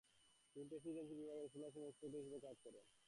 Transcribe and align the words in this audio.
তিনি 0.55 0.65
প্রেসিডেন্সী 0.71 1.13
বিভাগের 1.19 1.47
স্কুলসমূহের 1.49 1.89
ইনস্পেক্টর 1.89 2.19
হিসেবেও 2.19 2.43
কাজ 2.45 2.55
করেন। 2.63 2.83